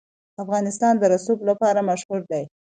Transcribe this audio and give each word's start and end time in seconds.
افغانستان 0.43 0.93
د 0.97 1.03
رسوب 1.13 1.39
لپاره 1.49 1.85
مشهور 1.89 2.21
دی. 2.31 2.43